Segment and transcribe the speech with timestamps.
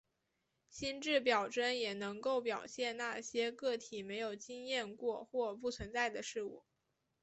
[0.67, 6.63] 心智表征也能够表现那些个体没有经验过或不存在的事物。